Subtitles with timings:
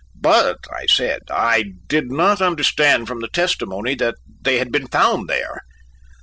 [0.19, 5.27] "But," I said, "I did not understand from the testimony that they had been found
[5.29, 5.61] there."